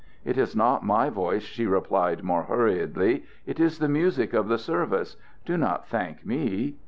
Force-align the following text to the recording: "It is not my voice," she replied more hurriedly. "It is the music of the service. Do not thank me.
"It 0.25 0.35
is 0.35 0.55
not 0.55 0.83
my 0.83 1.11
voice," 1.11 1.43
she 1.43 1.67
replied 1.67 2.23
more 2.23 2.41
hurriedly. 2.41 3.23
"It 3.45 3.59
is 3.59 3.77
the 3.77 3.87
music 3.87 4.33
of 4.33 4.47
the 4.47 4.57
service. 4.57 5.15
Do 5.45 5.57
not 5.59 5.87
thank 5.87 6.25
me. 6.25 6.77